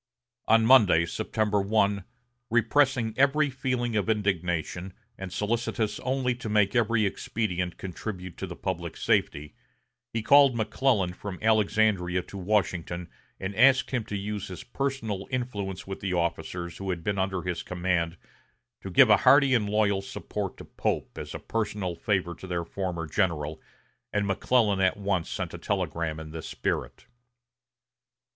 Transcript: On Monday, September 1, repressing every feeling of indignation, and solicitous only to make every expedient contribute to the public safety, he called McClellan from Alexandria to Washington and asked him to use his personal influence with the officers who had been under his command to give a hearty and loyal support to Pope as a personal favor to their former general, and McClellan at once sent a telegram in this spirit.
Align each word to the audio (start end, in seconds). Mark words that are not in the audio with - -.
On 0.47 0.65
Monday, 0.65 1.05
September 1.05 1.61
1, 1.61 2.05
repressing 2.49 3.13
every 3.17 3.51
feeling 3.51 3.95
of 3.95 4.09
indignation, 4.09 4.93
and 5.15 5.31
solicitous 5.31 5.99
only 5.99 6.33
to 6.33 6.49
make 6.49 6.75
every 6.75 7.05
expedient 7.05 7.77
contribute 7.77 8.35
to 8.37 8.47
the 8.47 8.55
public 8.55 8.97
safety, 8.97 9.53
he 10.11 10.23
called 10.23 10.55
McClellan 10.55 11.13
from 11.13 11.37
Alexandria 11.43 12.23
to 12.23 12.37
Washington 12.39 13.09
and 13.39 13.55
asked 13.55 13.91
him 13.91 14.03
to 14.05 14.17
use 14.17 14.47
his 14.47 14.63
personal 14.63 15.27
influence 15.29 15.85
with 15.85 15.99
the 15.99 16.15
officers 16.15 16.77
who 16.77 16.89
had 16.89 17.03
been 17.03 17.19
under 17.19 17.43
his 17.43 17.61
command 17.61 18.17
to 18.81 18.89
give 18.89 19.11
a 19.11 19.17
hearty 19.17 19.53
and 19.53 19.69
loyal 19.69 20.01
support 20.01 20.57
to 20.57 20.65
Pope 20.65 21.15
as 21.19 21.35
a 21.35 21.39
personal 21.39 21.93
favor 21.95 22.33
to 22.33 22.47
their 22.47 22.65
former 22.65 23.05
general, 23.05 23.61
and 24.11 24.25
McClellan 24.25 24.79
at 24.81 24.97
once 24.97 25.29
sent 25.29 25.53
a 25.53 25.59
telegram 25.59 26.19
in 26.19 26.31
this 26.31 26.47
spirit. 26.47 27.05